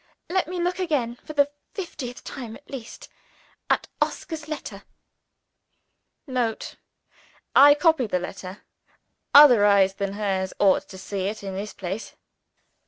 [0.29, 3.07] Let me look again (for the fiftieth time at least)
[3.69, 4.81] at Oscar's letter.
[6.25, 6.75] [Note.
[7.55, 8.63] I copy the letter.
[9.35, 12.15] Other eyes than hers ought to see it in this place.